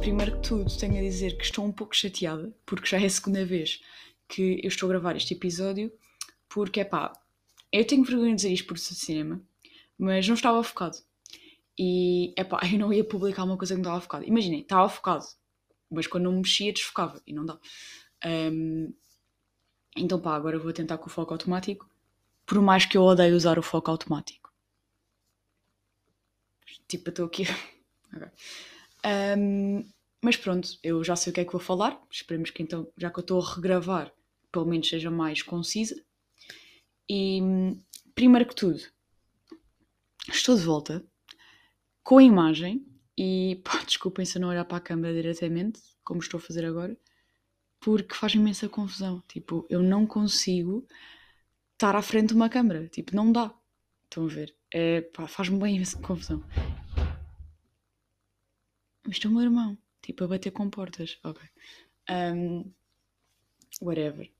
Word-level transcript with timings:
Primeiro 0.00 0.36
que 0.36 0.48
tudo, 0.48 0.74
tenho 0.78 0.96
a 0.96 1.02
dizer 1.02 1.36
que 1.36 1.44
estou 1.44 1.62
um 1.62 1.70
pouco 1.70 1.94
chateada, 1.94 2.50
porque 2.64 2.86
já 2.86 2.98
é 2.98 3.04
a 3.04 3.10
segunda 3.10 3.44
vez 3.44 3.82
que 4.26 4.58
eu 4.62 4.68
estou 4.68 4.86
a 4.86 4.90
gravar 4.90 5.16
este 5.16 5.34
episódio, 5.34 5.92
porque 6.48 6.80
é 6.80 6.84
pá, 6.84 7.12
eu 7.70 7.86
tenho 7.86 8.04
vergonha 8.04 8.30
de 8.30 8.36
dizer 8.36 8.52
isto 8.52 8.66
por 8.66 8.74
de 8.74 8.80
cinema, 8.80 9.42
mas 9.98 10.26
não 10.26 10.34
estava 10.34 10.62
focado. 10.64 10.96
E 11.78 12.32
é 12.36 12.44
pá, 12.44 12.60
eu 12.72 12.78
não 12.78 12.90
ia 12.90 13.04
publicar 13.04 13.44
uma 13.44 13.58
coisa 13.58 13.74
que 13.74 13.82
não 13.82 13.90
estava 13.90 14.00
focado. 14.00 14.24
Imaginem, 14.24 14.62
estava 14.62 14.88
focado, 14.88 15.26
mas 15.90 16.06
quando 16.06 16.24
não 16.24 16.32
mexia 16.32 16.72
desfocava 16.72 17.20
e 17.26 17.34
não 17.34 17.44
dá. 17.44 17.58
Um, 18.24 18.94
então 19.94 20.18
pá, 20.18 20.36
agora 20.36 20.58
vou 20.58 20.72
tentar 20.72 20.96
com 20.96 21.06
o 21.06 21.12
foco 21.12 21.34
automático, 21.34 21.86
por 22.46 22.62
mais 22.62 22.86
que 22.86 22.96
eu 22.96 23.02
odeie 23.02 23.32
usar 23.32 23.58
o 23.58 23.62
foco 23.62 23.90
automático. 23.90 24.50
Tipo, 26.88 27.10
estou 27.10 27.26
aqui. 27.26 27.42
okay. 28.16 28.30
Um, 29.04 29.84
mas 30.22 30.36
pronto, 30.36 30.78
eu 30.82 31.02
já 31.04 31.14
sei 31.14 31.30
o 31.30 31.34
que 31.34 31.40
é 31.40 31.44
que 31.44 31.52
vou 31.52 31.60
falar. 31.60 32.00
Esperemos 32.10 32.50
que 32.50 32.62
então, 32.62 32.88
já 32.96 33.10
que 33.10 33.18
eu 33.18 33.22
estou 33.22 33.40
a 33.40 33.54
regravar, 33.54 34.12
pelo 34.50 34.66
menos 34.66 34.88
seja 34.88 35.10
mais 35.10 35.42
concisa. 35.42 35.94
E 37.08 37.40
primeiro 38.14 38.46
que 38.46 38.54
tudo, 38.54 38.80
estou 40.28 40.56
de 40.56 40.62
volta 40.62 41.04
com 42.02 42.18
a 42.18 42.22
imagem 42.22 42.86
e 43.16 43.60
pá, 43.64 43.82
desculpem 43.84 44.24
se 44.24 44.38
eu 44.38 44.42
não 44.42 44.48
olhar 44.48 44.64
para 44.64 44.78
a 44.78 44.80
câmera 44.80 45.14
diretamente, 45.14 45.80
como 46.04 46.20
estou 46.20 46.38
a 46.38 46.42
fazer 46.42 46.64
agora, 46.64 46.96
porque 47.80 48.14
faz 48.14 48.34
imensa 48.34 48.68
confusão. 48.68 49.22
Tipo, 49.28 49.66
eu 49.70 49.82
não 49.82 50.06
consigo 50.06 50.86
estar 51.74 51.94
à 51.94 52.02
frente 52.02 52.28
de 52.28 52.34
uma 52.34 52.48
câmera. 52.48 52.88
Tipo, 52.88 53.14
não 53.14 53.30
dá. 53.30 53.54
Estão 54.04 54.24
a 54.24 54.28
ver? 54.28 54.54
É, 54.74 55.08
faz-me 55.28 55.58
bem 55.58 55.76
imensa 55.76 55.98
confusão. 56.00 56.42
Isto 59.06 59.28
é 59.28 59.30
o 59.30 59.34
meu 59.34 59.42
irmão. 59.42 59.78
Tipo, 60.02 60.24
a 60.24 60.28
bater 60.28 60.50
com 60.50 60.70
portas. 60.70 61.18
Ok. 61.22 61.42
Um, 62.10 62.72
whatever. 63.82 64.30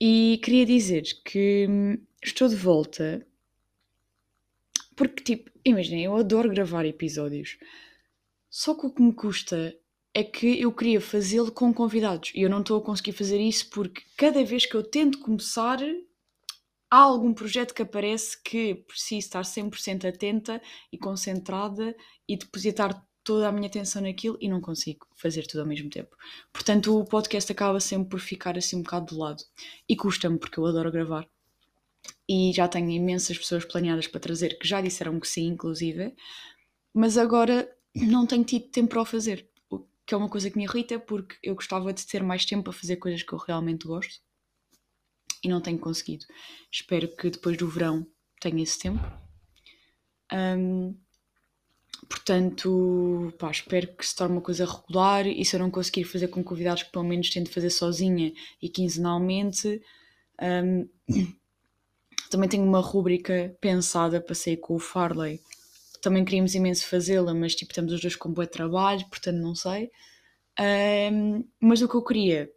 E 0.00 0.40
queria 0.42 0.66
dizer 0.66 1.04
que 1.24 1.66
hum, 1.68 1.98
estou 2.22 2.48
de 2.48 2.56
volta 2.56 3.26
porque, 4.96 5.22
tipo, 5.22 5.50
imaginem, 5.62 6.04
eu 6.04 6.16
adoro 6.16 6.48
gravar 6.48 6.86
episódios. 6.86 7.58
Só 8.48 8.74
que 8.74 8.86
o 8.86 8.90
que 8.90 9.02
me 9.02 9.12
custa 9.12 9.78
é 10.14 10.24
que 10.24 10.58
eu 10.58 10.72
queria 10.72 11.00
fazê-lo 11.00 11.52
com 11.52 11.72
convidados 11.74 12.32
e 12.34 12.40
eu 12.40 12.48
não 12.48 12.60
estou 12.60 12.78
a 12.78 12.82
conseguir 12.82 13.12
fazer 13.12 13.38
isso 13.38 13.68
porque 13.68 14.02
cada 14.16 14.42
vez 14.42 14.64
que 14.64 14.74
eu 14.74 14.82
tento 14.82 15.18
começar 15.20 15.78
há 16.90 16.96
algum 16.96 17.34
projeto 17.34 17.74
que 17.74 17.82
aparece 17.82 18.42
que 18.42 18.74
preciso 18.74 19.18
estar 19.26 19.42
100% 19.42 20.08
atenta 20.08 20.62
e 20.90 20.96
concentrada 20.96 21.94
e 22.26 22.38
depositar 22.38 23.05
toda 23.26 23.48
a 23.48 23.52
minha 23.52 23.66
atenção 23.66 24.00
naquilo 24.00 24.38
e 24.40 24.48
não 24.48 24.60
consigo 24.60 25.06
fazer 25.14 25.46
tudo 25.46 25.60
ao 25.60 25.66
mesmo 25.66 25.90
tempo. 25.90 26.16
Portanto, 26.52 26.98
o 26.98 27.04
podcast 27.04 27.50
acaba 27.52 27.80
sempre 27.80 28.08
por 28.08 28.20
ficar 28.20 28.56
assim 28.56 28.76
um 28.76 28.82
bocado 28.82 29.06
de 29.06 29.20
lado. 29.20 29.42
E 29.88 29.94
custa-me 29.96 30.38
porque 30.38 30.58
eu 30.58 30.64
adoro 30.64 30.90
gravar. 30.90 31.28
E 32.28 32.52
já 32.54 32.68
tenho 32.68 32.90
imensas 32.90 33.36
pessoas 33.36 33.64
planeadas 33.64 34.06
para 34.06 34.20
trazer 34.20 34.58
que 34.58 34.66
já 34.66 34.80
disseram 34.80 35.18
que 35.20 35.28
sim, 35.28 35.48
inclusive. 35.48 36.14
Mas 36.94 37.18
agora 37.18 37.68
não 37.94 38.26
tenho 38.26 38.44
tido 38.44 38.68
tempo 38.68 38.90
para 38.90 39.02
o 39.02 39.04
fazer 39.04 39.46
que 40.06 40.14
é 40.14 40.16
uma 40.16 40.28
coisa 40.28 40.48
que 40.48 40.56
me 40.56 40.64
irrita 40.64 41.00
porque 41.00 41.36
eu 41.42 41.56
gostava 41.56 41.92
de 41.92 42.06
ter 42.06 42.22
mais 42.22 42.44
tempo 42.44 42.64
para 42.64 42.72
fazer 42.72 42.96
coisas 42.96 43.22
que 43.24 43.32
eu 43.32 43.38
realmente 43.38 43.86
gosto 43.86 44.22
e 45.42 45.48
não 45.48 45.60
tenho 45.60 45.78
conseguido. 45.78 46.24
Espero 46.70 47.14
que 47.16 47.28
depois 47.28 47.56
do 47.56 47.68
verão 47.68 48.06
tenha 48.40 48.62
esse 48.62 48.78
tempo. 48.78 49.02
Um, 50.32 50.96
portanto, 52.08 53.32
pá, 53.38 53.50
espero 53.50 53.88
que 53.96 54.06
se 54.06 54.14
torne 54.14 54.36
uma 54.36 54.42
coisa 54.42 54.64
regular 54.64 55.26
e 55.26 55.44
se 55.44 55.56
eu 55.56 55.60
não 55.60 55.70
conseguir 55.70 56.04
fazer 56.04 56.28
com 56.28 56.42
convidados 56.42 56.82
que 56.84 56.92
pelo 56.92 57.04
menos 57.04 57.30
tente 57.30 57.50
fazer 57.50 57.70
sozinha 57.70 58.32
e 58.60 58.68
quinzenalmente. 58.68 59.80
Um, 60.40 60.88
também 62.30 62.48
tenho 62.48 62.64
uma 62.64 62.80
rúbrica 62.80 63.56
pensada 63.60 64.20
para 64.20 64.34
sair 64.34 64.56
com 64.56 64.74
o 64.74 64.78
Farley 64.78 65.40
também 66.06 66.24
queríamos 66.24 66.54
imenso 66.54 66.86
fazê-la, 66.86 67.34
mas 67.34 67.56
tipo, 67.56 67.74
temos 67.74 67.92
os 67.92 68.00
dois 68.00 68.14
com 68.14 68.32
bom 68.32 68.46
trabalho, 68.46 69.04
portanto 69.08 69.38
não 69.38 69.56
sei. 69.56 69.90
Um, 70.60 71.44
mas 71.60 71.82
o 71.82 71.88
que 71.88 71.96
eu 71.96 72.04
queria 72.04 72.50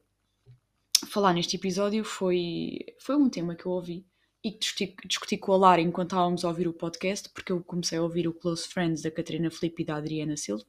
falar 1.07 1.33
neste 1.33 1.55
episódio 1.55 2.03
foi, 2.03 2.77
foi 2.99 3.15
um 3.15 3.27
tema 3.27 3.55
que 3.55 3.65
eu 3.65 3.71
ouvi 3.71 4.05
e 4.43 4.57
discuti, 4.57 4.95
discuti 5.05 5.37
com 5.37 5.53
a 5.53 5.57
Lara 5.57 5.81
enquanto 5.81 6.11
estávamos 6.11 6.45
a 6.45 6.47
ouvir 6.47 6.67
o 6.67 6.73
podcast, 6.73 7.29
porque 7.29 7.51
eu 7.51 7.63
comecei 7.63 7.97
a 7.97 8.03
ouvir 8.03 8.27
o 8.27 8.33
Close 8.33 8.67
Friends 8.67 9.01
da 9.01 9.11
Catarina 9.11 9.51
Felipe 9.51 9.83
e 9.83 9.85
da 9.85 9.95
Adriana 9.95 10.37
Silva, 10.37 10.63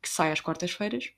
que 0.00 0.08
sai 0.08 0.32
às 0.32 0.40
quartas-feiras. 0.40 1.12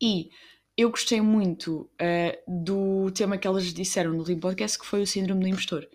E 0.00 0.30
eu 0.76 0.90
gostei 0.90 1.20
muito 1.20 1.90
uh, 2.00 2.64
do 2.64 3.10
tema 3.12 3.38
que 3.38 3.46
elas 3.46 3.72
disseram 3.72 4.12
no 4.12 4.24
Lim 4.24 4.40
Podcast, 4.40 4.78
que 4.78 4.86
foi 4.86 5.02
o 5.02 5.06
Síndrome 5.06 5.42
do 5.42 5.48
Impostor. 5.48 5.88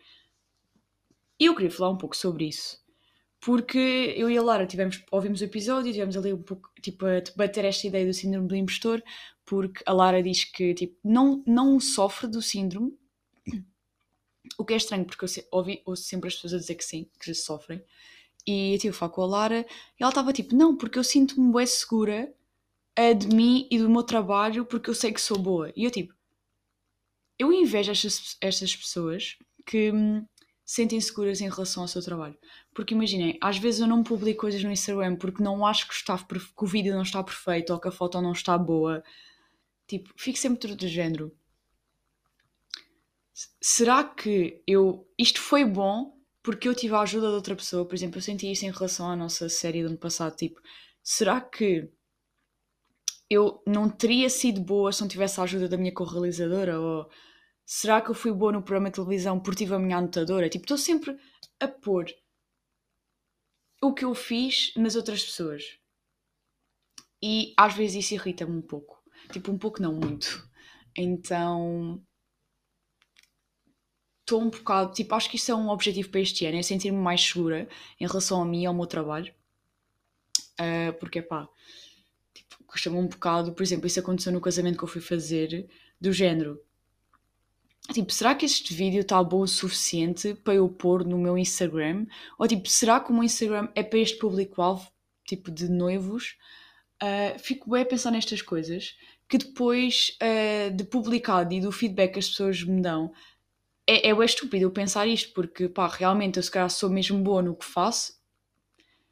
E 1.39 1.45
eu 1.45 1.55
queria 1.55 1.71
falar 1.71 1.89
um 1.89 1.97
pouco 1.97 2.15
sobre 2.15 2.45
isso 2.47 2.79
porque 3.41 4.13
eu 4.17 4.29
e 4.29 4.37
a 4.37 4.41
Lara 4.41 4.65
tivemos, 4.65 5.03
ouvimos 5.11 5.41
o 5.41 5.45
episódio 5.45 5.89
e 5.89 5.93
tivemos 5.93 6.17
ali 6.17 6.33
um 6.33 6.41
pouco 6.41 6.69
tipo, 6.81 7.05
a 7.05 7.19
debater 7.19 7.65
esta 7.65 7.87
ideia 7.87 8.05
do 8.05 8.13
síndrome 8.13 8.47
do 8.47 8.55
impostor, 8.55 9.01
porque 9.45 9.81
a 9.85 9.93
Lara 9.93 10.21
diz 10.21 10.43
que 10.43 10.73
tipo, 10.73 10.97
não, 11.03 11.41
não 11.47 11.79
sofre 11.79 12.27
do 12.27 12.41
síndrome, 12.41 12.91
o 14.57 14.65
que 14.65 14.73
é 14.73 14.77
estranho, 14.77 15.05
porque 15.05 15.25
eu 15.25 15.29
ouvi, 15.51 15.81
ouço 15.85 16.03
sempre 16.03 16.27
as 16.27 16.35
pessoas 16.35 16.53
a 16.53 16.57
dizer 16.57 16.75
que 16.75 16.85
sim, 16.85 17.07
que 17.19 17.33
sofrem. 17.33 17.81
E 18.47 18.73
eu 18.73 18.79
tive 18.79 18.95
a 18.95 18.97
falar 18.97 19.11
com 19.11 19.21
a 19.21 19.27
Lara 19.27 19.65
e 19.99 20.03
ela 20.03 20.09
estava 20.09 20.33
tipo, 20.33 20.55
não, 20.55 20.75
porque 20.75 20.97
eu 20.97 21.03
sinto-me 21.03 21.53
bem 21.53 21.65
segura 21.65 22.33
de 23.13 23.27
mim 23.27 23.67
e 23.71 23.77
do 23.77 23.89
meu 23.89 24.03
trabalho 24.03 24.65
porque 24.65 24.89
eu 24.89 24.93
sei 24.93 25.11
que 25.13 25.21
sou 25.21 25.37
boa. 25.37 25.71
E 25.75 25.85
eu 25.85 25.91
tipo, 25.91 26.13
eu 27.37 27.53
invejo 27.53 27.91
estas, 27.91 28.37
estas 28.41 28.75
pessoas 28.75 29.37
que 29.65 29.91
hum, 29.91 30.25
sentem 30.65 30.99
seguras 30.99 31.39
em 31.41 31.49
relação 31.49 31.83
ao 31.83 31.87
seu 31.87 32.01
trabalho. 32.03 32.37
Porque 32.73 32.93
imaginem, 32.93 33.37
às 33.41 33.57
vezes 33.57 33.79
eu 33.79 33.87
não 33.87 34.03
publico 34.03 34.41
coisas 34.41 34.63
no 34.63 34.71
Instagram 34.71 35.15
porque 35.15 35.41
não 35.41 35.65
acho 35.65 35.87
que, 35.87 35.93
está, 35.93 36.17
que 36.17 36.63
o 36.63 36.67
vídeo 36.67 36.93
não 36.93 37.03
está 37.03 37.23
perfeito 37.23 37.71
ou 37.71 37.79
que 37.79 37.87
a 37.87 37.91
foto 37.91 38.21
não 38.21 38.33
está 38.33 38.57
boa. 38.57 39.03
Tipo, 39.87 40.11
fico 40.17 40.37
sempre 40.37 40.59
tudo 40.59 40.75
do 40.75 40.87
género. 40.87 41.31
Será 43.71 44.03
que 44.03 44.63
eu. 44.65 45.07
Isto 45.15 45.39
foi 45.39 45.63
bom 45.63 46.17
porque 46.41 46.67
eu 46.67 46.73
tive 46.73 46.95
a 46.95 47.01
ajuda 47.01 47.27
de 47.27 47.35
outra 47.35 47.55
pessoa? 47.55 47.87
Por 47.87 47.93
exemplo, 47.93 48.17
eu 48.17 48.21
senti 48.23 48.51
isso 48.51 48.65
em 48.65 48.71
relação 48.71 49.07
à 49.11 49.15
nossa 49.15 49.47
série 49.47 49.83
do 49.83 49.89
ano 49.89 49.97
passado. 49.97 50.35
Tipo, 50.35 50.59
será 51.03 51.39
que 51.39 51.87
eu 53.29 53.61
não 53.67 53.87
teria 53.87 54.27
sido 54.27 54.59
boa 54.59 54.91
se 54.91 55.01
não 55.01 55.07
tivesse 55.07 55.39
a 55.39 55.43
ajuda 55.43 55.69
da 55.69 55.77
minha 55.77 55.93
co-realizadora? 55.93 56.79
Ou 56.81 57.07
será 57.63 58.01
que 58.01 58.09
eu 58.09 58.15
fui 58.15 58.33
boa 58.33 58.51
no 58.51 58.63
programa 58.63 58.89
de 58.89 58.95
televisão 58.95 59.39
porque 59.39 59.63
tive 59.63 59.75
a 59.75 59.79
minha 59.79 59.97
anotadora? 59.97 60.49
Tipo, 60.49 60.63
estou 60.63 60.77
sempre 60.77 61.15
a 61.59 61.67
pôr 61.67 62.07
o 63.83 63.93
que 63.93 64.03
eu 64.03 64.15
fiz 64.15 64.73
nas 64.77 64.95
outras 64.95 65.23
pessoas. 65.23 65.63
E 67.21 67.53
às 67.55 67.75
vezes 67.75 68.03
isso 68.03 68.15
irrita-me 68.15 68.57
um 68.57 68.63
pouco. 68.63 68.99
Tipo, 69.31 69.51
um 69.51 69.59
pouco 69.59 69.79
não 69.79 69.93
muito. 69.93 70.49
Então. 70.97 72.03
Estou 74.29 74.41
um 74.43 74.49
bocado. 74.49 74.93
Tipo, 74.93 75.15
acho 75.15 75.27
que 75.27 75.37
isso 75.37 75.51
é 75.51 75.55
um 75.55 75.69
objetivo 75.69 76.09
para 76.09 76.21
este 76.21 76.45
ano: 76.45 76.57
é 76.57 76.61
sentir-me 76.61 76.99
mais 76.99 77.19
segura 77.19 77.67
em 77.99 78.05
relação 78.05 78.39
a 78.39 78.45
mim 78.45 78.61
e 78.61 78.65
ao 78.67 78.73
meu 78.75 78.85
trabalho. 78.85 79.33
Uh, 80.59 80.93
porque, 80.99 81.19
pá, 81.19 81.49
tipo, 82.33 82.63
custa-me 82.67 82.97
um 82.97 83.07
bocado. 83.07 83.53
Por 83.53 83.63
exemplo, 83.63 83.87
isso 83.87 83.99
aconteceu 83.99 84.31
no 84.31 84.39
casamento 84.39 84.77
que 84.77 84.83
eu 84.83 84.87
fui 84.87 85.01
fazer, 85.01 85.67
do 85.99 86.13
género 86.13 86.61
tipo, 87.91 88.13
será 88.13 88.35
que 88.35 88.45
este 88.45 88.71
vídeo 88.71 89.01
está 89.01 89.23
bom 89.23 89.41
o 89.41 89.47
suficiente 89.47 90.35
para 90.35 90.53
eu 90.53 90.69
pôr 90.69 91.03
no 91.03 91.17
meu 91.17 91.37
Instagram? 91.37 92.05
Ou 92.37 92.47
tipo, 92.47 92.69
será 92.69 92.99
que 92.99 93.09
o 93.09 93.13
meu 93.13 93.23
Instagram 93.23 93.69
é 93.73 93.81
para 93.83 93.99
este 93.99 94.17
público-alvo, 94.19 94.87
tipo, 95.25 95.49
de 95.51 95.67
noivos? 95.67 96.37
Uh, 97.01 97.39
fico 97.39 97.69
bem 97.69 97.81
a 97.81 97.85
pensar 97.85 98.11
nestas 98.11 98.41
coisas, 98.41 98.95
que 99.27 99.37
depois 99.37 100.17
uh, 100.21 100.75
de 100.75 100.83
publicado 100.83 101.53
e 101.53 101.61
do 101.61 101.71
feedback 101.71 102.13
que 102.13 102.19
as 102.19 102.29
pessoas 102.29 102.63
me 102.63 102.81
dão, 102.81 103.11
é, 103.89 104.09
é 104.09 104.25
estúpido 104.25 104.65
eu 104.65 104.71
pensar 104.71 105.07
isto, 105.07 105.33
porque 105.33 105.67
pá, 105.67 105.87
realmente 105.87 106.37
eu 106.37 106.43
se 106.43 106.51
calhar 106.51 106.69
sou 106.69 106.89
mesmo 106.89 107.21
boa 107.23 107.41
no 107.41 107.55
que 107.55 107.65
faço, 107.65 108.13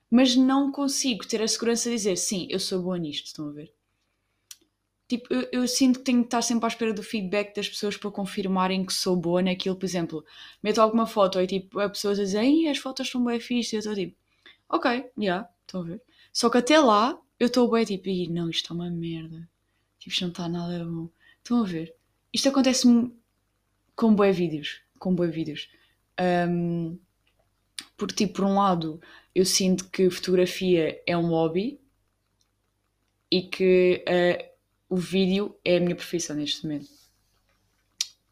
mas 0.10 0.36
não 0.36 0.72
consigo 0.72 1.28
ter 1.28 1.42
a 1.42 1.48
segurança 1.48 1.90
de 1.90 1.96
dizer 1.96 2.16
sim, 2.18 2.48
eu 2.50 2.60
sou 2.60 2.82
boa 2.82 2.98
nisto, 2.98 3.28
estão 3.28 3.50
a 3.50 3.52
ver? 3.52 3.74
Tipo, 5.08 5.34
eu, 5.34 5.48
eu, 5.54 5.68
sinto 5.68 6.00
que 6.00 6.06
tenho 6.06 6.20
que 6.20 6.28
estar 6.28 6.42
sempre 6.42 6.66
à 6.66 6.68
espera 6.68 6.94
do 6.94 7.02
feedback 7.02 7.56
das 7.56 7.70
pessoas 7.70 7.96
para 7.96 8.12
confirmarem 8.12 8.86
que 8.86 8.94
sou 8.94 9.16
boa 9.16 9.42
naquilo. 9.42 9.78
Por 9.78 9.86
exemplo, 9.86 10.26
meto 10.62 10.82
alguma 10.82 11.08
foto 11.08 11.40
e 11.40 11.48
tipo, 11.48 11.80
a 11.80 11.90
pessoas 11.90 12.18
dizem, 12.18 12.68
as 12.68 12.78
fotos 12.78 13.08
estão 13.08 13.24
bem 13.24 13.40
fixas. 13.40 13.72
E 13.72 13.76
eu 13.88 13.94
estou 13.94 13.96
tipo, 13.96 14.18
ok, 14.68 14.92
já, 14.92 15.12
yeah, 15.18 15.50
estão 15.62 15.82
a 15.82 15.84
ver. 15.86 16.02
Só 16.34 16.50
que 16.50 16.58
até 16.58 16.78
lá, 16.78 17.18
eu 17.40 17.48
estou 17.48 17.72
bem 17.72 17.86
tipo, 17.86 18.10
não, 18.34 18.50
isto 18.50 18.74
é 18.74 18.76
uma 18.76 18.90
merda. 18.90 19.50
Tipo, 19.98 20.12
isto 20.12 20.22
não 20.24 20.30
está 20.30 20.50
nada 20.50 20.84
bom. 20.84 21.10
Estão 21.38 21.62
a 21.62 21.66
ver? 21.66 21.96
Isto 22.34 22.50
acontece-me 22.50 23.18
com 23.98 24.14
bons 24.14 24.38
vídeos. 24.38 24.80
Com 24.98 25.14
bons 25.14 25.32
vídeos. 25.32 25.68
Um, 26.50 26.98
porque, 27.98 28.14
tipo, 28.14 28.36
por 28.36 28.46
um 28.46 28.56
lado, 28.56 29.02
eu 29.36 29.44
sinto 29.44 29.90
que 29.90 30.10
fotografia 30.10 31.02
é 31.06 31.18
um 31.18 31.30
hobby 31.30 31.82
e 33.30 33.42
que 33.42 34.06
uh, 34.08 34.46
o 34.88 34.96
vídeo 34.96 35.58
é 35.66 35.78
a 35.78 35.80
minha 35.80 35.96
profissão 35.96 36.36
neste 36.36 36.64
momento. 36.64 36.88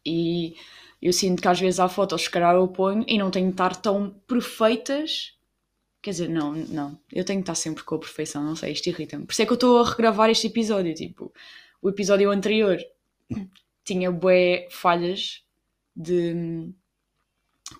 E 0.04 0.54
eu 1.02 1.12
sinto 1.12 1.42
que 1.42 1.48
às 1.48 1.60
vezes 1.60 1.80
há 1.80 1.88
fotos 1.88 2.26
que 2.26 2.32
calhar 2.32 2.54
eu 2.54 2.68
ponho 2.68 3.04
e 3.08 3.18
não 3.18 3.30
tenho 3.30 3.46
de 3.46 3.54
estar 3.54 3.74
tão 3.74 4.10
perfeitas. 4.26 5.36
Quer 6.00 6.10
dizer, 6.10 6.28
não, 6.28 6.52
não. 6.52 6.98
Eu 7.12 7.24
tenho 7.24 7.40
de 7.40 7.42
estar 7.42 7.56
sempre 7.56 7.82
com 7.82 7.96
a 7.96 7.98
perfeição, 7.98 8.44
não 8.44 8.54
sei, 8.54 8.72
isto 8.72 8.88
irrita-me. 8.88 9.26
Por 9.26 9.32
isso 9.32 9.42
é 9.42 9.46
que 9.46 9.52
eu 9.52 9.56
estou 9.56 9.80
a 9.80 9.90
regravar 9.90 10.30
este 10.30 10.46
episódio. 10.46 10.94
Tipo, 10.94 11.32
o 11.82 11.88
episódio 11.88 12.30
anterior 12.30 12.78
tinha 13.84 14.12
bué 14.12 14.68
falhas 14.70 15.44
de, 15.96 16.34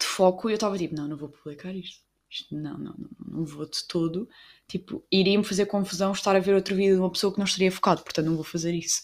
de 0.01 0.07
foco 0.07 0.49
e 0.49 0.53
eu 0.53 0.57
estava 0.57 0.79
tipo, 0.79 0.95
não, 0.95 1.09
não 1.09 1.17
vou 1.17 1.29
publicar 1.29 1.75
isto. 1.75 2.03
não, 2.51 2.79
não, 2.79 2.95
não, 2.99 3.11
não 3.27 3.45
vou 3.45 3.67
de 3.67 3.85
todo. 3.87 4.29
Tipo, 4.69 5.05
iria-me 5.13 5.45
fazer 5.45 5.67
confusão 5.67 6.13
estar 6.13 6.35
a 6.35 6.41
ver 6.41 6.55
outro 6.55 6.75
vídeo 6.75 6.95
de 6.95 7.01
uma 7.01 7.13
pessoa 7.13 7.33
que 7.33 7.39
não 7.39 7.45
estaria 7.47 7.71
focado, 7.71 8.03
portanto 8.03 8.27
não 8.27 8.35
vou 8.37 8.45
fazer 8.45 8.75
isso. 8.75 9.03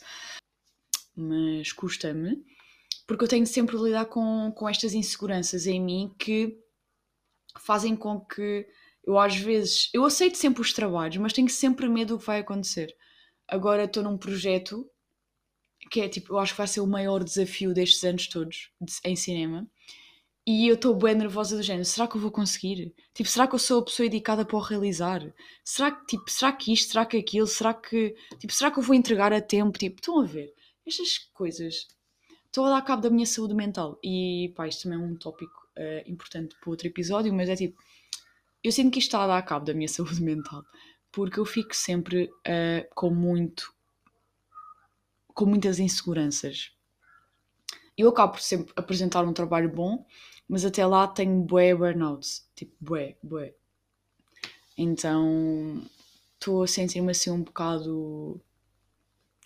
Mas 1.15 1.73
custa-me 1.73 2.43
porque 3.07 3.25
eu 3.25 3.29
tenho 3.29 3.47
sempre 3.47 3.77
de 3.77 3.83
lidar 3.83 4.07
com, 4.07 4.53
com 4.55 4.69
estas 4.69 4.95
inseguranças 4.95 5.67
em 5.67 5.81
mim 5.81 6.15
que 6.19 6.59
fazem 7.59 7.97
com 7.97 8.21
que 8.21 8.67
eu 9.05 9.19
às 9.19 9.37
vezes 9.37 9.91
eu 9.93 10.05
aceito 10.05 10.39
sempre 10.39 10.63
os 10.63 10.73
trabalhos, 10.73 11.17
mas 11.17 11.33
tenho 11.33 11.49
sempre 11.49 11.89
medo 11.89 12.15
do 12.15 12.21
que 12.21 12.27
vai 12.27 12.41
acontecer. 12.41 12.95
Agora 13.47 13.85
estou 13.85 14.03
num 14.03 14.17
projeto 14.17 14.89
que 15.91 16.01
é 16.01 16.09
tipo, 16.09 16.35
eu 16.35 16.39
acho 16.39 16.53
que 16.53 16.59
vai 16.59 16.67
ser 16.67 16.81
o 16.81 16.87
maior 16.87 17.23
desafio 17.23 17.75
destes 17.75 18.03
anos 18.05 18.27
todos 18.29 18.71
de, 18.81 18.93
em 19.05 19.17
cinema. 19.17 19.67
E 20.45 20.67
eu 20.67 20.75
estou 20.75 20.95
bem 20.95 21.15
nervosa 21.15 21.57
do 21.57 21.63
género, 21.63 21.85
será 21.85 22.09
que 22.09 22.17
eu 22.17 22.21
vou 22.21 22.31
conseguir? 22.31 22.93
Tipo, 23.15 23.29
será 23.31 23.47
que 23.47 23.55
eu 23.55 23.59
sou 23.61 23.81
a 23.81 23.85
pessoa 23.85 24.07
indicada 24.07 24.45
para 24.45 24.57
o 24.57 24.61
realizar? 24.61 25.23
Será 25.65 25.93
que, 25.93 26.05
tipo, 26.07 26.29
será 26.29 26.53
que 26.53 26.73
isto, 26.73 26.91
será 26.93 27.07
que 27.07 27.17
aquilo, 27.17 27.47
será 27.47 27.73
que, 27.73 28.17
tipo, 28.41 28.53
será 28.53 28.71
que 28.71 28.79
eu 28.81 28.83
vou 28.83 28.95
entregar 28.95 29.33
a 29.33 29.41
tempo? 29.41 29.79
Tipo, 29.79 30.01
estão 30.01 30.21
a 30.21 30.25
ver? 30.25 30.53
Estas 30.85 31.19
coisas 31.33 31.87
estou 32.53 32.67
a 32.67 32.71
dar 32.71 32.83
cabo 32.83 33.03
da 33.03 33.11
minha 33.11 33.27
saúde 33.27 33.55
mental. 33.55 33.99
E 34.03 34.53
pá, 34.55 34.69
isto 34.69 34.83
também 34.83 34.99
é 34.99 35.03
um 35.03 35.17
tópico 35.17 35.67
uh, 35.79 36.11
importante 36.11 36.55
para 36.61 36.71
outro 36.71 36.87
episódio, 36.87 37.33
mas 37.33 37.49
é 37.49 37.57
tipo, 37.57 37.81
eu 38.63 38.71
sinto 38.71 38.93
que 38.93 38.99
isto 38.99 39.09
está 39.09 39.25
a 39.25 39.27
dar 39.27 39.43
cabo 39.43 39.65
da 39.65 39.75
minha 39.75 39.89
saúde 39.89 40.23
mental, 40.23 40.63
porque 41.11 41.41
eu 41.41 41.47
fico 41.47 41.75
sempre 41.75 42.25
uh, 42.25 42.95
com 42.95 43.11
muito. 43.11 43.73
Com 45.35 45.47
muitas 45.47 45.79
inseguranças. 45.79 46.73
Eu 47.97 48.09
acabo 48.09 48.33
por 48.33 48.41
sempre 48.41 48.73
apresentar 48.77 49.25
um 49.25 49.33
trabalho 49.33 49.69
bom, 49.69 50.05
mas 50.49 50.65
até 50.65 50.85
lá 50.87 51.07
tenho 51.07 51.43
bué 51.43 51.75
burnouts. 51.75 52.49
Tipo, 52.55 52.75
bué, 52.81 53.17
bué. 53.23 53.55
Então 54.77 55.83
estou 56.35 56.63
a 56.63 56.67
sentir-me 56.67 57.11
assim 57.11 57.31
um 57.31 57.43
bocado 57.43 58.41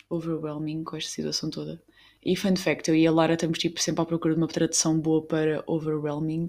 overwhelming 0.08 0.84
com 0.84 0.96
esta 0.96 1.10
situação 1.10 1.50
toda. 1.50 1.82
E 2.24 2.34
fun 2.36 2.56
fact, 2.56 2.88
eu 2.88 2.96
e 2.96 3.06
a 3.06 3.12
Lara 3.12 3.34
estamos 3.34 3.58
tipo, 3.58 3.80
sempre 3.80 4.02
à 4.02 4.04
procura 4.06 4.34
de 4.34 4.40
uma 4.40 4.48
tradução 4.48 4.98
boa 4.98 5.22
para 5.22 5.62
overwhelming 5.66 6.48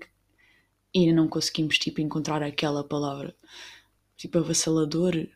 e 0.94 1.02
ainda 1.02 1.14
não 1.14 1.28
conseguimos 1.28 1.78
tipo, 1.78 2.02
encontrar 2.02 2.42
aquela 2.42 2.84
palavra. 2.84 3.36
Tipo, 4.16 4.40
avassalador. 4.40 5.28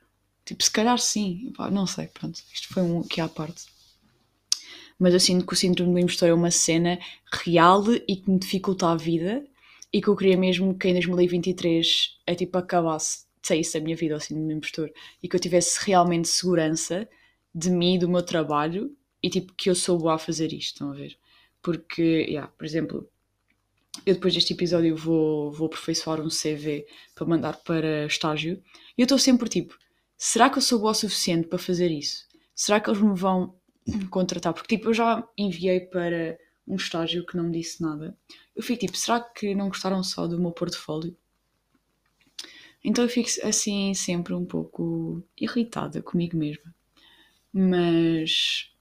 Tipo, 0.43 0.63
se 0.63 0.71
calhar 0.71 0.97
sim. 0.97 1.53
não 1.71 1.85
sei, 1.85 2.07
pronto. 2.07 2.41
Isto 2.51 2.73
foi 2.73 2.81
um 2.81 3.01
aqui 3.01 3.21
à 3.21 3.29
parte. 3.29 3.65
Mas 5.01 5.15
eu 5.15 5.19
sinto 5.19 5.47
que 5.47 5.53
o 5.53 5.55
síndrome 5.55 5.93
do 5.93 5.99
impostor 5.99 6.29
é 6.29 6.33
uma 6.33 6.51
cena 6.51 6.99
real 7.43 7.83
e 8.07 8.17
que 8.17 8.29
me 8.29 8.37
dificulta 8.37 8.85
a 8.85 8.95
vida 8.95 9.43
e 9.91 9.99
que 9.99 10.07
eu 10.07 10.15
queria 10.15 10.37
mesmo 10.37 10.77
que 10.77 10.89
em 10.89 10.93
2023 10.93 12.19
é 12.27 12.35
tipo 12.35 12.55
acabasse, 12.59 13.25
saísse 13.41 13.79
da 13.79 13.83
minha 13.83 13.95
vida 13.95 14.15
o 14.15 14.19
síndrome 14.19 14.49
do 14.49 14.57
impostor 14.57 14.91
e 15.23 15.27
que 15.27 15.35
eu 15.35 15.39
tivesse 15.39 15.79
realmente 15.87 16.27
segurança 16.27 17.09
de 17.53 17.71
mim 17.71 17.97
do 17.97 18.07
meu 18.07 18.21
trabalho 18.21 18.95
e 19.23 19.29
tipo 19.31 19.53
que 19.53 19.71
eu 19.71 19.75
sou 19.75 19.97
boa 19.97 20.13
a 20.13 20.17
fazer 20.19 20.53
isto, 20.53 20.73
estão 20.73 20.91
a 20.91 20.93
ver? 20.93 21.17
Porque, 21.63 22.03
yeah, 22.29 22.51
por 22.55 22.63
exemplo, 22.63 23.09
eu 24.05 24.13
depois 24.13 24.35
deste 24.35 24.53
episódio 24.53 24.95
vou, 24.95 25.51
vou 25.51 25.65
aperfeiçoar 25.65 26.21
um 26.21 26.29
CV 26.29 26.85
para 27.15 27.25
mandar 27.25 27.57
para 27.63 28.05
estágio 28.05 28.61
e 28.95 29.01
eu 29.01 29.05
estou 29.05 29.17
sempre 29.17 29.49
tipo, 29.49 29.75
será 30.15 30.47
que 30.47 30.59
eu 30.59 30.61
sou 30.61 30.77
boa 30.77 30.91
o 30.91 30.93
suficiente 30.93 31.47
para 31.47 31.57
fazer 31.57 31.89
isso? 31.89 32.29
Será 32.53 32.79
que 32.79 32.87
eles 32.87 33.01
me 33.01 33.15
vão 33.15 33.59
contratar? 34.09 34.53
Porque 34.53 34.77
tipo, 34.77 34.89
eu 34.89 34.93
já 34.93 35.27
enviei 35.37 35.79
para 35.81 36.37
um 36.67 36.75
estágio 36.75 37.25
que 37.25 37.35
não 37.35 37.45
me 37.45 37.59
disse 37.59 37.81
nada. 37.81 38.17
Eu 38.55 38.63
fico 38.63 38.79
tipo, 38.79 38.97
será 38.97 39.19
que 39.19 39.55
não 39.55 39.69
gostaram 39.69 40.03
só 40.03 40.27
do 40.27 40.39
meu 40.39 40.51
portfólio? 40.51 41.15
Então 42.83 43.03
eu 43.03 43.09
fico 43.09 43.29
assim 43.43 43.93
sempre 43.93 44.33
um 44.33 44.45
pouco 44.45 45.23
irritada 45.37 46.01
comigo 46.01 46.37
mesma. 46.37 46.73
Mas 47.53 48.71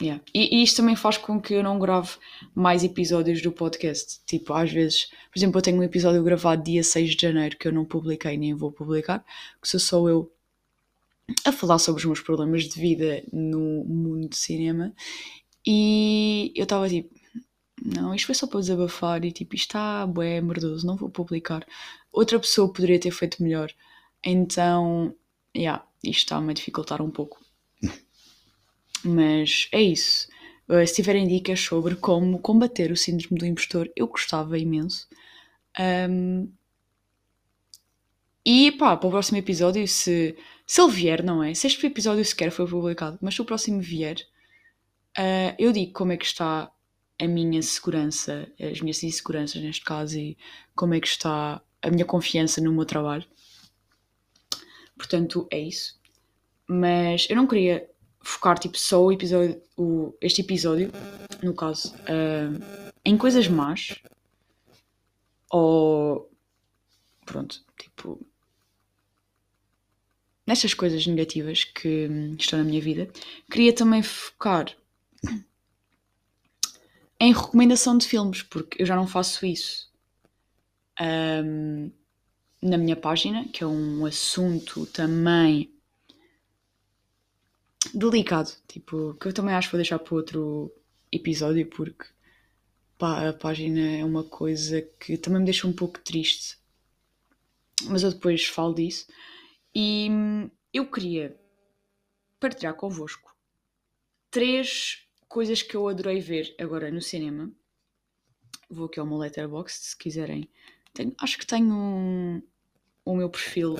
Yeah. 0.00 0.22
E, 0.32 0.56
e, 0.56 0.62
isto 0.62 0.78
também 0.78 0.96
faz 0.96 1.18
com 1.18 1.40
que 1.40 1.52
eu 1.52 1.62
não 1.62 1.78
grave 1.78 2.12
mais 2.54 2.82
episódios 2.82 3.42
do 3.42 3.52
podcast. 3.52 4.20
Tipo, 4.24 4.54
às 4.54 4.72
vezes, 4.72 5.10
por 5.30 5.38
exemplo, 5.38 5.58
eu 5.58 5.62
tenho 5.62 5.78
um 5.78 5.82
episódio 5.82 6.24
gravado 6.24 6.62
dia 6.62 6.82
6 6.82 7.16
de 7.16 7.22
janeiro 7.22 7.58
que 7.58 7.68
eu 7.68 7.72
não 7.72 7.84
publiquei 7.84 8.36
nem 8.38 8.54
vou 8.54 8.72
publicar, 8.72 9.22
que 9.60 9.68
sou 9.68 9.78
só 9.78 10.08
eu 10.08 10.32
a 11.44 11.52
falar 11.52 11.78
sobre 11.78 12.00
os 12.00 12.06
meus 12.06 12.20
problemas 12.20 12.64
de 12.64 12.80
vida 12.80 13.22
no 13.32 13.84
mundo 13.84 14.28
de 14.28 14.36
cinema. 14.36 14.92
E 15.66 16.52
eu 16.56 16.64
estava 16.64 16.88
tipo, 16.88 17.14
não, 17.82 18.14
isto 18.14 18.26
foi 18.26 18.34
só 18.34 18.46
para 18.46 18.60
desabafar 18.60 19.24
e 19.24 19.32
tipo, 19.32 19.54
isto 19.54 19.68
está 19.68 20.06
bué, 20.06 20.40
merdoso, 20.40 20.86
não 20.86 20.96
vou 20.96 21.10
publicar. 21.10 21.66
Outra 22.12 22.38
pessoa 22.38 22.72
poderia 22.72 23.00
ter 23.00 23.10
feito 23.10 23.42
melhor. 23.42 23.72
Então, 24.24 25.14
yeah, 25.56 25.84
isto 26.04 26.20
está-me 26.20 26.50
a 26.50 26.54
dificultar 26.54 27.00
um 27.00 27.10
pouco. 27.10 27.40
Mas 29.04 29.68
é 29.72 29.80
isso. 29.80 30.28
Uh, 30.68 30.86
se 30.86 30.94
tiverem 30.94 31.26
dicas 31.26 31.60
sobre 31.60 31.96
como 31.96 32.38
combater 32.38 32.92
o 32.92 32.96
síndrome 32.96 33.38
do 33.38 33.46
impostor, 33.46 33.90
eu 33.96 34.06
gostava 34.06 34.58
imenso. 34.58 35.08
Um, 36.08 36.52
e 38.44 38.72
pá, 38.72 38.96
para 38.96 39.08
o 39.08 39.10
próximo 39.10 39.38
episódio, 39.38 39.86
se, 39.86 40.36
se 40.70 40.80
ele 40.80 40.92
vier, 40.92 41.20
não 41.24 41.42
é? 41.42 41.52
Se 41.52 41.66
este 41.66 41.84
episódio 41.84 42.24
sequer 42.24 42.52
foi 42.52 42.64
publicado, 42.64 43.18
mas 43.20 43.34
se 43.34 43.42
o 43.42 43.44
próximo 43.44 43.80
vier, 43.80 44.18
uh, 45.18 45.52
eu 45.58 45.72
digo 45.72 45.92
como 45.92 46.12
é 46.12 46.16
que 46.16 46.24
está 46.24 46.70
a 47.20 47.26
minha 47.26 47.60
segurança, 47.60 48.46
as 48.60 48.80
minhas 48.80 49.02
inseguranças 49.02 49.60
neste 49.60 49.84
caso, 49.84 50.16
e 50.16 50.38
como 50.76 50.94
é 50.94 51.00
que 51.00 51.08
está 51.08 51.60
a 51.82 51.90
minha 51.90 52.04
confiança 52.04 52.60
no 52.60 52.72
meu 52.72 52.84
trabalho. 52.84 53.24
Portanto, 54.96 55.48
é 55.50 55.58
isso. 55.58 55.98
Mas 56.68 57.26
eu 57.28 57.34
não 57.34 57.48
queria 57.48 57.90
focar 58.20 58.56
tipo, 58.56 58.78
só 58.78 59.02
o 59.02 59.10
episódio, 59.10 59.60
o, 59.76 60.14
este 60.20 60.42
episódio, 60.42 60.92
no 61.42 61.52
caso, 61.52 61.92
uh, 61.96 62.92
em 63.04 63.18
coisas 63.18 63.48
más 63.48 64.00
ou 65.50 66.30
pronto, 67.26 67.60
tipo 67.76 68.24
nestas 70.50 70.74
coisas 70.74 71.06
negativas 71.06 71.62
que 71.62 72.08
estão 72.36 72.58
na 72.58 72.64
minha 72.64 72.80
vida, 72.80 73.08
queria 73.48 73.72
também 73.72 74.02
focar 74.02 74.66
em 77.20 77.32
recomendação 77.32 77.96
de 77.96 78.04
filmes, 78.04 78.42
porque 78.42 78.82
eu 78.82 78.86
já 78.86 78.96
não 78.96 79.06
faço 79.06 79.46
isso 79.46 79.88
um, 81.00 81.92
na 82.60 82.76
minha 82.76 82.96
página, 82.96 83.46
que 83.46 83.62
é 83.62 83.66
um 83.66 84.04
assunto 84.04 84.86
também 84.86 85.72
delicado, 87.94 88.50
tipo, 88.66 89.14
que 89.20 89.28
eu 89.28 89.32
também 89.32 89.54
acho 89.54 89.68
que 89.68 89.72
vou 89.72 89.78
deixar 89.78 90.00
para 90.00 90.16
outro 90.16 90.74
episódio 91.12 91.64
porque 91.66 92.06
pá, 92.98 93.28
a 93.28 93.32
página 93.32 93.80
é 93.80 94.04
uma 94.04 94.24
coisa 94.24 94.82
que 94.98 95.16
também 95.16 95.38
me 95.38 95.44
deixa 95.44 95.68
um 95.68 95.72
pouco 95.72 96.00
triste. 96.00 96.58
Mas 97.84 98.02
eu 98.02 98.10
depois 98.10 98.46
falo 98.46 98.74
disso. 98.74 99.06
E 99.74 100.08
eu 100.72 100.90
queria 100.90 101.38
partilhar 102.38 102.74
convosco 102.74 103.36
três 104.30 105.06
coisas 105.28 105.62
que 105.62 105.76
eu 105.76 105.88
adorei 105.88 106.20
ver 106.20 106.54
agora 106.58 106.90
no 106.90 107.00
cinema. 107.00 107.52
Vou 108.68 108.86
aqui 108.86 108.98
ao 108.98 109.06
meu 109.06 109.18
letterbox 109.18 109.74
se 109.74 109.96
quiserem. 109.96 110.48
Tenho, 110.92 111.14
acho 111.18 111.38
que 111.38 111.46
tenho 111.46 111.72
um, 111.72 112.42
o 113.04 113.14
meu 113.14 113.28
perfil 113.28 113.76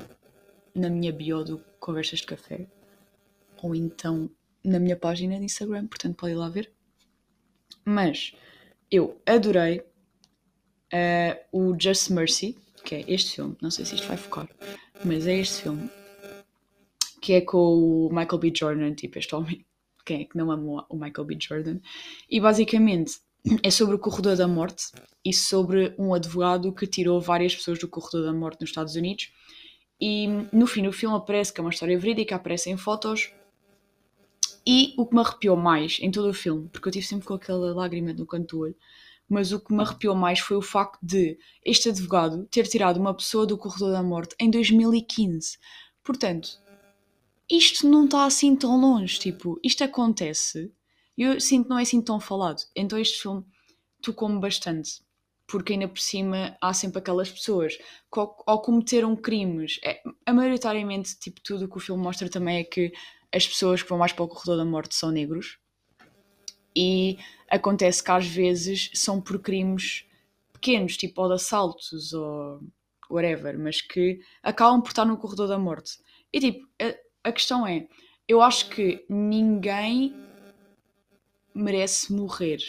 na 0.74 0.88
minha 0.88 1.12
bio 1.12 1.42
do 1.44 1.58
Conversas 1.78 2.20
de 2.20 2.26
Café 2.26 2.68
ou 3.62 3.74
então 3.74 4.30
na 4.64 4.78
minha 4.78 4.96
página 4.96 5.38
de 5.38 5.44
Instagram, 5.44 5.86
portanto 5.86 6.16
podem 6.16 6.36
lá 6.36 6.48
ver. 6.48 6.72
Mas 7.84 8.34
eu 8.90 9.20
adorei 9.26 9.80
uh, 10.92 11.38
o 11.52 11.76
Just 11.78 12.10
Mercy, 12.10 12.56
que 12.84 12.96
é 12.96 13.04
este 13.08 13.36
filme, 13.36 13.56
não 13.60 13.70
sei 13.70 13.84
se 13.84 13.94
isto 13.94 14.06
vai 14.06 14.16
focar, 14.16 14.48
mas 15.04 15.26
é 15.26 15.38
este 15.38 15.62
filme, 15.62 15.90
que 17.20 17.34
é 17.34 17.40
com 17.40 17.58
o 17.58 18.08
Michael 18.10 18.38
B. 18.38 18.52
Jordan, 18.54 18.94
tipo 18.94 19.18
este 19.18 19.34
homem, 19.34 19.64
quem 20.04 20.22
é 20.22 20.24
que 20.24 20.36
não 20.36 20.50
ama 20.50 20.86
o 20.88 20.96
Michael 20.96 21.24
B. 21.24 21.38
Jordan, 21.40 21.78
e 22.28 22.40
basicamente 22.40 23.18
é 23.62 23.70
sobre 23.70 23.94
o 23.94 23.98
corredor 23.98 24.36
da 24.36 24.46
morte 24.46 24.86
e 25.24 25.32
sobre 25.32 25.94
um 25.98 26.12
advogado 26.12 26.72
que 26.74 26.86
tirou 26.86 27.20
várias 27.20 27.54
pessoas 27.54 27.78
do 27.78 27.88
corredor 27.88 28.24
da 28.24 28.32
morte 28.32 28.60
nos 28.60 28.70
Estados 28.70 28.94
Unidos. 28.94 29.32
E 30.00 30.26
no 30.52 30.66
fim 30.66 30.82
do 30.82 30.92
filme 30.92 31.16
aparece 31.16 31.52
que 31.52 31.60
é 31.60 31.62
uma 31.62 31.70
história 31.70 31.98
verídica, 31.98 32.34
aparecem 32.34 32.76
fotos 32.76 33.32
E 34.66 34.94
o 34.96 35.06
que 35.06 35.14
me 35.14 35.20
arrepiou 35.20 35.56
mais 35.56 35.98
em 36.00 36.10
todo 36.10 36.28
o 36.28 36.34
filme, 36.34 36.68
porque 36.68 36.88
eu 36.88 36.92
tive 36.92 37.06
sempre 37.06 37.26
com 37.26 37.34
aquela 37.34 37.74
lágrima 37.74 38.12
no 38.12 38.26
canto 38.26 38.56
do 38.56 38.62
olho, 38.62 38.76
mas 39.30 39.52
o 39.52 39.60
que 39.60 39.72
me 39.72 39.80
arrepiou 39.80 40.16
mais 40.16 40.40
foi 40.40 40.56
o 40.56 40.62
facto 40.62 40.98
de 41.00 41.38
este 41.64 41.88
advogado 41.88 42.48
ter 42.50 42.66
tirado 42.66 42.98
uma 42.98 43.14
pessoa 43.14 43.46
do 43.46 43.56
corredor 43.56 43.92
da 43.92 44.02
morte 44.02 44.34
em 44.40 44.50
2015. 44.50 45.56
Portanto, 46.02 46.58
isto 47.48 47.88
não 47.88 48.06
está 48.06 48.24
assim 48.24 48.56
tão 48.56 48.80
longe, 48.80 49.20
tipo, 49.20 49.60
isto 49.62 49.84
acontece 49.84 50.72
e 51.16 51.22
eu 51.22 51.40
sinto 51.40 51.64
que 51.64 51.70
não 51.70 51.78
é 51.78 51.82
assim 51.82 52.02
tão 52.02 52.18
falado. 52.18 52.60
Então 52.74 52.98
este 52.98 53.22
filme 53.22 53.44
tocou-me 54.02 54.40
bastante, 54.40 55.00
porque 55.46 55.74
ainda 55.74 55.86
por 55.86 56.00
cima 56.00 56.56
há 56.60 56.74
sempre 56.74 56.98
aquelas 56.98 57.30
pessoas 57.30 57.76
que 57.76 58.18
ao, 58.18 58.36
ao 58.44 58.60
cometeram 58.60 59.14
crimes, 59.14 59.78
é, 59.84 60.02
a 60.26 60.32
maioritariamente, 60.32 61.16
tipo, 61.20 61.40
tudo 61.40 61.66
o 61.66 61.68
que 61.68 61.76
o 61.76 61.80
filme 61.80 62.02
mostra 62.02 62.28
também 62.28 62.58
é 62.58 62.64
que 62.64 62.92
as 63.32 63.46
pessoas 63.46 63.80
que 63.80 63.88
vão 63.88 63.98
mais 63.98 64.12
para 64.12 64.24
o 64.24 64.28
corredor 64.28 64.56
da 64.56 64.64
morte 64.64 64.96
são 64.96 65.12
negros 65.12 65.59
e 66.74 67.18
acontece 67.48 68.02
que 68.02 68.10
às 68.10 68.26
vezes 68.26 68.90
são 68.94 69.20
por 69.20 69.40
crimes 69.40 70.04
pequenos, 70.52 70.96
tipo 70.96 71.20
ou 71.22 71.28
de 71.28 71.34
assaltos 71.34 72.12
ou 72.12 72.60
whatever, 73.10 73.58
mas 73.58 73.80
que 73.80 74.20
acabam 74.42 74.80
por 74.80 74.90
estar 74.90 75.04
no 75.04 75.16
corredor 75.16 75.48
da 75.48 75.58
morte. 75.58 75.98
E 76.32 76.40
tipo, 76.40 76.66
a, 76.80 77.28
a 77.28 77.32
questão 77.32 77.66
é, 77.66 77.88
eu 78.28 78.40
acho 78.40 78.68
que 78.70 79.04
ninguém 79.08 80.14
merece 81.54 82.12
morrer. 82.12 82.60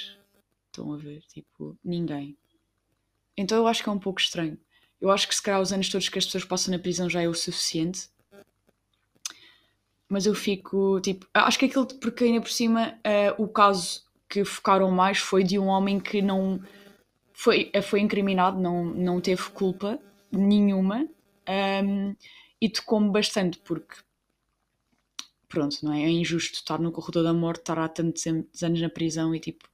Estão 0.67 0.93
a 0.93 0.97
ver? 0.97 1.21
Tipo, 1.27 1.77
ninguém. 1.83 2.37
Então 3.37 3.57
eu 3.57 3.67
acho 3.67 3.83
que 3.83 3.89
é 3.89 3.91
um 3.91 3.99
pouco 3.99 4.19
estranho. 4.19 4.57
Eu 4.99 5.11
acho 5.11 5.27
que 5.27 5.35
se 5.35 5.41
calhar 5.41 5.61
os 5.61 5.71
anos 5.71 5.89
todos 5.89 6.09
que 6.09 6.17
as 6.17 6.25
pessoas 6.25 6.45
passam 6.45 6.71
na 6.71 6.79
prisão 6.79 7.09
já 7.09 7.21
é 7.21 7.27
o 7.27 7.33
suficiente 7.33 8.09
mas 10.11 10.25
eu 10.25 10.35
fico 10.35 10.99
tipo. 10.99 11.25
Acho 11.33 11.57
que 11.57 11.65
aquilo, 11.65 11.87
porque 11.87 12.25
ainda 12.25 12.41
por 12.41 12.51
cima, 12.51 12.93
uh, 12.97 13.41
o 13.41 13.47
caso 13.47 14.03
que 14.27 14.43
focaram 14.43 14.91
mais 14.91 15.19
foi 15.19 15.41
de 15.41 15.57
um 15.57 15.67
homem 15.67 15.99
que 15.99 16.21
não 16.21 16.61
foi, 17.33 17.71
foi 17.81 18.01
incriminado, 18.01 18.59
não, 18.59 18.85
não 18.85 19.21
teve 19.21 19.43
culpa 19.51 19.97
nenhuma 20.31 21.07
um, 21.83 22.15
e 22.59 22.69
tocou-me 22.69 23.09
bastante 23.09 23.57
porque 23.59 23.95
pronto, 25.47 25.77
não 25.81 25.93
é? 25.93 26.03
É 26.03 26.09
injusto 26.09 26.55
estar 26.55 26.79
no 26.79 26.91
corredor 26.91 27.23
da 27.23 27.33
morte, 27.33 27.61
estar 27.61 27.79
há 27.79 27.87
tantos 27.87 28.25
anos 28.25 28.81
na 28.81 28.89
prisão 28.89 29.33
e 29.33 29.39
tipo 29.39 29.67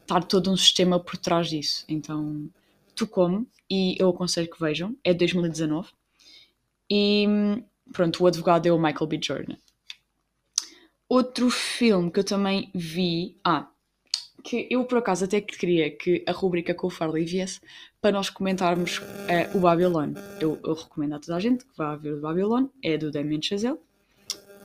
estar 0.00 0.24
todo 0.24 0.50
um 0.50 0.56
sistema 0.56 0.98
por 0.98 1.18
trás 1.18 1.50
disso. 1.50 1.84
Então 1.86 2.48
tocou-me 2.94 3.46
e 3.70 3.94
eu 3.98 4.08
aconselho 4.08 4.50
que 4.50 4.58
vejam. 4.58 4.96
É 5.04 5.12
2019 5.12 5.90
e 6.90 7.62
pronto, 7.92 8.22
o 8.22 8.26
advogado 8.26 8.66
é 8.66 8.72
o 8.72 8.78
Michael 8.78 9.06
B. 9.06 9.20
Jordan. 9.22 9.56
Outro 11.08 11.50
filme 11.50 12.10
que 12.10 12.20
eu 12.20 12.24
também 12.24 12.70
vi. 12.74 13.36
Ah, 13.44 13.68
que 14.42 14.66
eu 14.70 14.84
por 14.84 14.98
acaso 14.98 15.24
até 15.24 15.40
queria 15.40 15.90
que 15.90 16.22
a 16.26 16.32
rubrica 16.32 16.74
com 16.74 16.86
o 16.86 16.90
Farley 16.90 17.24
viesse 17.24 17.60
para 18.00 18.12
nós 18.12 18.30
comentarmos 18.30 18.98
uh, 18.98 19.56
o 19.56 19.60
Babylon. 19.60 20.14
Eu, 20.40 20.58
eu, 20.64 20.74
recomendo 20.74 21.14
a 21.14 21.18
toda 21.18 21.36
a 21.36 21.40
gente 21.40 21.64
que 21.64 21.76
vá 21.76 21.96
ver 21.96 22.14
o 22.14 22.20
Babylon, 22.20 22.66
é 22.82 22.96
do 22.96 23.10
Damien 23.10 23.42
Chazelle. 23.42 23.78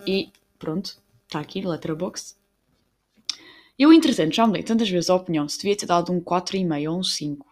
E 0.06 0.32
pronto, 0.60 1.01
está 1.25 1.40
aqui, 1.40 1.62
Letterboxd. 1.62 2.36
Eu, 3.78 3.92
entretanto, 3.92 4.36
já 4.36 4.46
me 4.46 4.54
dei 4.54 4.63
tantas 4.63 4.90
vezes 4.90 5.10
a 5.10 5.16
opinião 5.16 5.50
se 5.50 5.58
devia 5.58 5.75
ter 5.75 5.88
dado 5.88 6.12
um 6.12 6.22
4,5 6.22 6.92
ou 6.92 7.00
um 7.00 7.04
5 7.04 7.51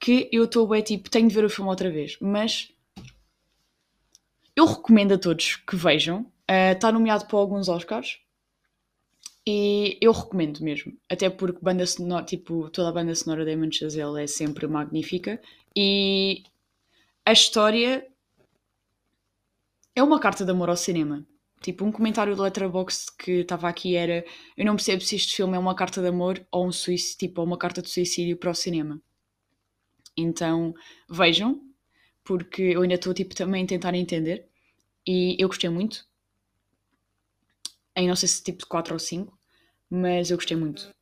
que 0.00 0.28
eu 0.30 0.44
estou 0.44 0.66
bem 0.68 0.82
tipo, 0.82 1.08
tenho 1.08 1.26
de 1.26 1.34
ver 1.34 1.46
o 1.46 1.50
filme 1.50 1.70
outra 1.70 1.90
vez. 1.90 2.18
Mas 2.20 2.70
eu 4.64 4.68
recomendo 4.68 5.12
a 5.12 5.18
todos 5.18 5.56
que 5.56 5.76
vejam, 5.76 6.26
Está 6.46 6.88
eh, 6.88 6.90
uh, 6.90 6.94
nomeado 6.94 7.26
para 7.26 7.38
alguns 7.38 7.68
Oscars. 7.68 8.18
E 9.46 9.98
eu 10.00 10.12
recomendo 10.12 10.60
mesmo, 10.60 10.92
até 11.08 11.28
porque 11.28 11.58
banda 11.62 11.86
sonora, 11.86 12.24
tipo, 12.24 12.70
toda 12.70 12.88
a 12.88 12.92
banda 12.92 13.14
sonora 13.14 13.44
da 13.44 13.50
Damon 13.50 13.70
Chazelle 13.70 14.22
é 14.22 14.26
sempre 14.26 14.66
magnífica. 14.66 15.40
E 15.76 16.44
a 17.26 17.32
história 17.32 18.06
é 19.94 20.02
uma 20.02 20.18
carta 20.18 20.44
de 20.44 20.50
amor 20.50 20.70
ao 20.70 20.76
cinema. 20.76 21.26
Tipo, 21.60 21.84
um 21.84 21.92
comentário 21.92 22.34
do 22.34 22.42
Letterboxd 22.42 23.12
que 23.18 23.32
estava 23.40 23.68
aqui 23.68 23.96
era 23.96 24.24
eu 24.56 24.64
não 24.64 24.76
percebo 24.76 25.02
se 25.02 25.16
este 25.16 25.36
filme 25.36 25.56
é 25.56 25.58
uma 25.58 25.74
carta 25.74 26.00
de 26.00 26.08
amor 26.08 26.44
ou 26.50 26.66
um 26.66 26.72
suicídio, 26.72 27.18
tipo, 27.18 27.42
uma 27.42 27.58
carta 27.58 27.82
de 27.82 27.90
suicídio 27.90 28.36
para 28.38 28.50
o 28.50 28.54
cinema. 28.54 29.00
Então, 30.16 30.74
vejam, 31.08 31.60
porque 32.22 32.62
eu 32.62 32.82
ainda 32.82 32.94
estou 32.94 33.12
tipo, 33.12 33.34
também 33.34 33.64
a 33.64 33.66
tentar 33.66 33.94
entender 33.94 34.48
e 35.06 35.36
eu 35.38 35.48
gostei 35.48 35.70
muito 35.70 36.06
em 37.96 38.08
não 38.08 38.16
sei 38.16 38.28
se 38.28 38.42
tipo 38.42 38.58
de 38.58 38.66
4 38.66 38.92
ou 38.92 38.98
5, 38.98 39.38
mas 39.88 40.30
eu 40.30 40.36
gostei 40.36 40.56
muito 40.56 40.92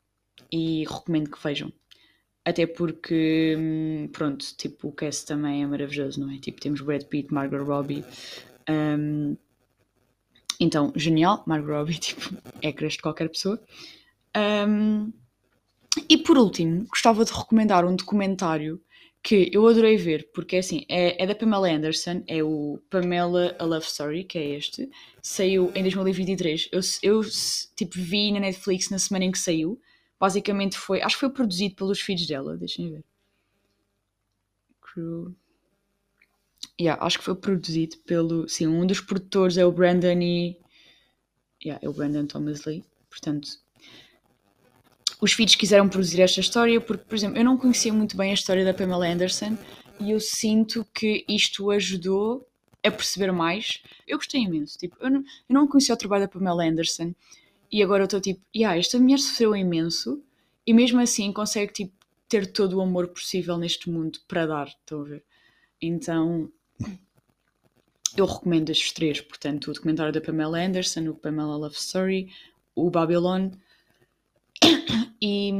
e 0.50 0.84
recomendo 0.84 1.30
que 1.30 1.42
vejam. 1.42 1.72
Até 2.44 2.66
porque, 2.66 3.54
hum, 3.56 4.08
pronto, 4.12 4.44
tipo, 4.56 4.88
o 4.88 4.92
cast 4.92 5.26
também 5.26 5.62
é 5.62 5.66
maravilhoso, 5.66 6.20
não 6.20 6.30
é? 6.30 6.38
Tipo, 6.38 6.60
temos 6.60 6.80
Brad 6.80 7.04
Pitt, 7.04 7.32
Margot 7.32 7.62
Robbie. 7.62 8.04
Um, 8.68 9.36
então, 10.58 10.92
genial, 10.96 11.42
Margot 11.46 11.72
Robbie, 11.72 11.98
tipo, 11.98 12.36
é 12.60 12.72
crush 12.72 12.96
de 12.96 13.02
qualquer 13.02 13.28
pessoa. 13.28 13.60
Um, 14.36 15.12
e 16.08 16.18
por 16.18 16.36
último, 16.36 16.84
gostava 16.86 17.24
de 17.24 17.32
recomendar 17.32 17.84
um 17.84 17.94
documentário 17.94 18.82
que 19.22 19.50
eu 19.52 19.66
adorei 19.68 19.96
ver, 19.96 20.30
porque 20.34 20.56
é 20.56 20.58
assim, 20.58 20.84
é, 20.88 21.22
é, 21.22 21.26
da 21.26 21.34
Pamela 21.34 21.70
Anderson, 21.70 22.24
é 22.26 22.42
o 22.42 22.80
Pamela 22.90 23.54
A 23.58 23.64
Love 23.64 23.86
Story, 23.86 24.24
que 24.24 24.36
é 24.36 24.56
este, 24.56 24.90
saiu 25.22 25.70
em 25.76 25.82
2023. 25.82 26.68
Eu, 26.72 26.80
eu 27.02 27.20
tipo, 27.76 27.94
vi 27.94 28.32
na 28.32 28.40
Netflix 28.40 28.90
na 28.90 28.98
semana 28.98 29.26
em 29.26 29.30
que 29.30 29.38
saiu. 29.38 29.80
Basicamente 30.18 30.76
foi, 30.76 31.00
acho 31.02 31.16
que 31.16 31.20
foi 31.20 31.30
produzido 31.30 31.76
pelos 31.76 32.00
filhos 32.00 32.26
dela, 32.26 32.56
deixem 32.56 32.90
ver. 32.90 33.04
Crew. 34.80 35.34
Yeah, 36.80 37.04
acho 37.04 37.18
que 37.18 37.24
foi 37.24 37.36
produzido 37.36 37.98
pelo, 37.98 38.48
sim, 38.48 38.66
um 38.66 38.84
dos 38.84 39.00
produtores 39.00 39.56
é 39.56 39.64
o 39.64 39.70
Brandon 39.70 40.20
e, 40.20 40.58
yeah, 41.64 41.84
é 41.84 41.88
o 41.88 41.92
Brandon 41.92 42.26
Thomas 42.26 42.64
Lee, 42.64 42.84
portanto 43.08 43.48
os 45.22 45.32
filhos 45.32 45.54
quiseram 45.54 45.88
produzir 45.88 46.20
esta 46.20 46.40
história 46.40 46.80
porque, 46.80 47.04
por 47.04 47.14
exemplo, 47.14 47.38
eu 47.38 47.44
não 47.44 47.56
conhecia 47.56 47.92
muito 47.92 48.16
bem 48.16 48.32
a 48.32 48.34
história 48.34 48.64
da 48.64 48.74
Pamela 48.74 49.06
Anderson 49.06 49.56
e 50.00 50.10
eu 50.10 50.18
sinto 50.18 50.84
que 50.92 51.24
isto 51.28 51.70
ajudou 51.70 52.44
a 52.84 52.90
perceber 52.90 53.30
mais. 53.30 53.84
Eu 54.04 54.18
gostei 54.18 54.42
imenso, 54.42 54.76
tipo, 54.76 54.96
eu 54.98 55.08
não, 55.08 55.20
eu 55.20 55.54
não 55.54 55.68
conhecia 55.68 55.94
o 55.94 55.98
trabalho 55.98 56.24
da 56.24 56.28
Pamela 56.28 56.64
Anderson 56.64 57.14
e 57.70 57.84
agora 57.84 58.02
eu 58.02 58.06
estou 58.06 58.20
tipo, 58.20 58.40
yeah, 58.54 58.76
esta 58.76 58.98
mulher 58.98 59.20
sofreu 59.20 59.54
imenso 59.54 60.20
e 60.66 60.74
mesmo 60.74 60.98
assim 60.98 61.32
consegue 61.32 61.72
tipo, 61.72 61.92
ter 62.28 62.50
todo 62.50 62.78
o 62.78 62.80
amor 62.80 63.06
possível 63.06 63.56
neste 63.56 63.88
mundo 63.88 64.18
para 64.26 64.44
dar, 64.44 64.66
estão 64.66 65.02
a 65.02 65.04
ver? 65.04 65.24
Então 65.80 66.50
eu 68.16 68.26
recomendo 68.26 68.70
estes 68.70 68.90
três, 68.90 69.20
portanto, 69.20 69.70
o 69.70 69.72
documentário 69.72 70.12
da 70.12 70.20
Pamela 70.20 70.58
Anderson, 70.58 71.08
o 71.10 71.14
Pamela 71.14 71.56
Love 71.56 71.76
Story, 71.76 72.28
o 72.74 72.90
Babylon 72.90 73.50
e. 75.20 75.52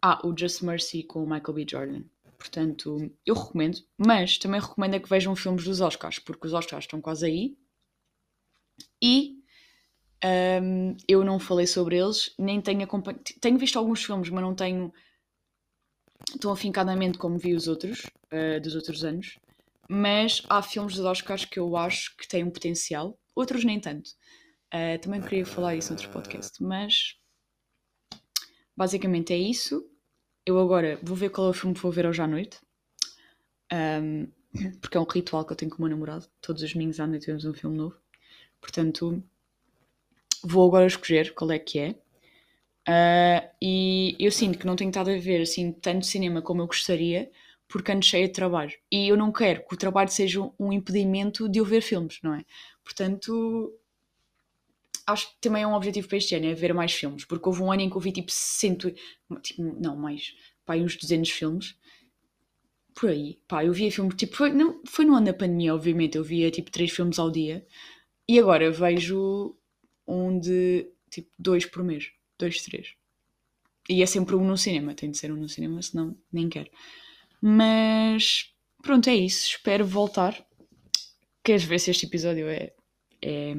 Ah, 0.00 0.20
o 0.26 0.36
Just 0.36 0.62
Mercy 0.62 1.04
com 1.04 1.22
o 1.22 1.28
Michael 1.28 1.52
B. 1.52 1.66
Jordan. 1.68 2.02
Portanto, 2.36 3.08
eu 3.24 3.34
recomendo, 3.36 3.78
mas 3.96 4.36
também 4.36 4.60
recomendo 4.60 4.94
é 4.94 4.98
que 4.98 5.08
vejam 5.08 5.36
filmes 5.36 5.62
dos 5.62 5.80
Oscars, 5.80 6.18
porque 6.18 6.46
os 6.48 6.52
Oscars 6.52 6.84
estão 6.84 7.00
quase 7.00 7.26
aí. 7.26 7.56
E 9.00 9.42
um, 10.60 10.96
eu 11.08 11.24
não 11.24 11.38
falei 11.38 11.66
sobre 11.66 11.98
eles, 11.98 12.34
nem 12.38 12.60
tenho 12.60 12.82
acompanhado. 12.82 13.22
Tenho 13.40 13.58
visto 13.58 13.78
alguns 13.78 14.04
filmes, 14.04 14.28
mas 14.28 14.42
não 14.42 14.54
tenho 14.54 14.92
tão 16.40 16.52
afincadamente 16.52 17.18
como 17.18 17.38
vi 17.38 17.54
os 17.54 17.68
outros, 17.68 18.06
uh, 18.32 18.60
dos 18.60 18.74
outros 18.74 19.04
anos. 19.04 19.38
Mas 19.88 20.42
há 20.48 20.62
filmes 20.62 20.94
dos 20.94 21.04
Oscars 21.04 21.44
que 21.44 21.58
eu 21.58 21.76
acho 21.76 22.16
que 22.16 22.26
têm 22.26 22.44
um 22.44 22.50
potencial, 22.50 23.18
outros 23.34 23.64
nem 23.64 23.80
tanto. 23.80 24.10
Uh, 24.72 24.98
também 25.00 25.20
queria 25.20 25.44
falar 25.44 25.76
isso 25.76 25.92
em 25.92 25.96
outro 25.96 26.10
podcast, 26.10 26.62
mas 26.62 27.16
Basicamente 28.76 29.32
é 29.32 29.36
isso. 29.36 29.88
Eu 30.44 30.58
agora 30.58 30.98
vou 31.02 31.16
ver 31.16 31.30
qual 31.30 31.48
é 31.48 31.50
o 31.50 31.54
filme 31.54 31.74
que 31.74 31.82
vou 31.82 31.92
ver 31.92 32.06
hoje 32.06 32.22
à 32.22 32.26
noite. 32.26 32.58
Um, 33.72 34.26
porque 34.80 34.96
é 34.96 35.00
um 35.00 35.04
ritual 35.04 35.44
que 35.44 35.52
eu 35.52 35.56
tenho 35.56 35.70
com 35.70 35.78
o 35.78 35.80
meu 35.82 35.90
namorado. 35.90 36.26
Todos 36.40 36.62
os 36.62 36.72
domingos 36.72 36.98
à 36.98 37.06
noite 37.06 37.26
vemos 37.26 37.44
um 37.44 37.54
filme 37.54 37.76
novo. 37.76 37.96
Portanto, 38.60 39.22
vou 40.42 40.66
agora 40.66 40.86
escolher 40.86 41.34
qual 41.34 41.50
é 41.52 41.58
que 41.58 41.78
é. 41.78 41.90
Uh, 42.88 43.48
e 43.62 44.16
eu 44.18 44.32
sinto 44.32 44.58
que 44.58 44.66
não 44.66 44.74
tenho 44.74 44.90
estado 44.90 45.10
a 45.10 45.18
ver 45.18 45.42
assim 45.42 45.70
tanto 45.72 46.04
cinema 46.04 46.42
como 46.42 46.62
eu 46.62 46.66
gostaria, 46.66 47.30
porque 47.68 47.92
ando 47.92 48.04
cheia 48.04 48.26
de 48.26 48.32
trabalho. 48.32 48.72
E 48.90 49.08
eu 49.08 49.16
não 49.16 49.30
quero 49.30 49.66
que 49.66 49.74
o 49.74 49.78
trabalho 49.78 50.08
seja 50.10 50.40
um 50.58 50.72
impedimento 50.72 51.48
de 51.48 51.58
eu 51.60 51.64
ver 51.64 51.82
filmes, 51.82 52.18
não 52.22 52.34
é? 52.34 52.44
Portanto, 52.82 53.72
acho 55.12 55.30
que 55.30 55.40
também 55.40 55.62
é 55.62 55.66
um 55.66 55.74
objetivo 55.74 56.08
para 56.08 56.18
este 56.18 56.34
ano, 56.34 56.46
é 56.46 56.54
ver 56.54 56.74
mais 56.74 56.92
filmes, 56.92 57.24
porque 57.24 57.48
houve 57.48 57.62
um 57.62 57.70
ano 57.70 57.82
em 57.82 57.90
que 57.90 57.96
eu 57.96 58.00
vi 58.00 58.12
tipo 58.12 58.30
cento, 58.30 58.92
tipo, 59.42 59.62
não, 59.62 59.96
mais, 59.96 60.34
pá, 60.64 60.76
uns 60.76 60.96
200 60.96 61.30
filmes, 61.30 61.76
por 62.94 63.10
aí, 63.10 63.38
pá, 63.46 63.64
eu 63.64 63.72
via 63.72 63.90
filmes, 63.90 64.14
tipo, 64.16 64.36
foi, 64.36 64.52
não, 64.52 64.80
foi 64.86 65.04
no 65.04 65.14
ano 65.14 65.26
da 65.26 65.34
pandemia, 65.34 65.74
obviamente, 65.74 66.16
eu 66.16 66.24
via 66.24 66.50
tipo 66.50 66.70
3 66.70 66.90
filmes 66.90 67.18
ao 67.18 67.30
dia, 67.30 67.66
e 68.28 68.38
agora 68.38 68.70
vejo 68.70 69.56
onde 70.06 70.90
tipo 71.10 71.30
dois 71.38 71.66
por 71.66 71.84
mês, 71.84 72.10
dois, 72.38 72.62
três. 72.62 72.94
E 73.88 74.02
é 74.02 74.06
sempre 74.06 74.34
um 74.36 74.44
no 74.44 74.56
cinema, 74.56 74.94
tem 74.94 75.10
de 75.10 75.18
ser 75.18 75.32
um 75.32 75.36
no 75.36 75.48
cinema, 75.48 75.82
senão 75.82 76.16
nem 76.32 76.48
quero. 76.48 76.70
Mas 77.40 78.52
pronto, 78.82 79.08
é 79.10 79.14
isso. 79.14 79.48
Espero 79.48 79.84
voltar. 79.84 80.46
Queres 81.44 81.64
ver 81.64 81.80
se 81.80 81.90
este 81.90 82.06
episódio 82.06 82.48
é, 82.48 82.72
é 83.22 83.54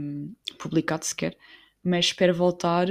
publicado 0.57 1.05
sequer? 1.05 1.37
Mas 1.83 2.05
espero 2.05 2.33
voltar 2.33 2.87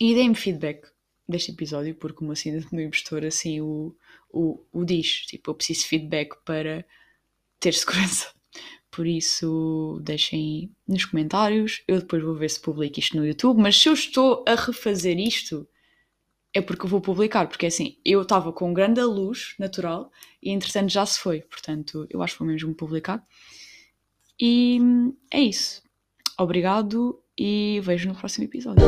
e 0.00 0.14
deem-me 0.14 0.34
feedback 0.34 0.86
deste 1.28 1.50
episódio, 1.50 1.94
porque 1.94 2.24
uma 2.24 2.34
cena 2.34 2.60
de 2.60 2.74
meu 2.74 2.86
impostor 2.86 3.24
assim 3.24 3.60
o, 3.60 3.94
o, 4.30 4.64
o 4.72 4.84
diz. 4.84 5.26
Tipo, 5.26 5.50
eu 5.50 5.54
preciso 5.54 5.82
de 5.82 5.86
feedback 5.86 6.36
para 6.44 6.84
ter 7.60 7.74
segurança. 7.74 8.32
Por 8.90 9.06
isso, 9.06 10.00
deixem 10.02 10.74
nos 10.86 11.04
comentários. 11.04 11.82
Eu 11.86 11.98
depois 12.00 12.22
vou 12.22 12.34
ver 12.34 12.48
se 12.48 12.60
publico 12.60 12.98
isto 12.98 13.16
no 13.16 13.26
YouTube. 13.26 13.60
Mas 13.60 13.76
se 13.76 13.88
eu 13.88 13.92
estou 13.92 14.44
a 14.48 14.54
refazer 14.54 15.18
isto, 15.18 15.68
é 16.54 16.62
porque 16.62 16.86
eu 16.86 16.88
vou 16.88 17.00
publicar. 17.00 17.46
Porque 17.46 17.66
assim, 17.66 17.98
eu 18.04 18.22
estava 18.22 18.52
com 18.52 18.72
grande 18.72 19.02
luz 19.02 19.54
natural 19.58 20.10
e 20.42 20.50
entretanto 20.50 20.90
já 20.90 21.04
se 21.04 21.18
foi. 21.18 21.42
Portanto, 21.42 22.06
eu 22.08 22.22
acho 22.22 22.34
que 22.34 22.38
vou 22.40 22.48
mesmo 22.48 22.74
publicar. 22.74 23.24
E 24.40 24.78
é 25.32 25.40
isso. 25.40 25.82
Obrigado 26.38 27.18
e 27.38 27.80
vejo 27.82 28.08
no 28.08 28.14
próximo 28.14 28.44
episódio. 28.44 28.84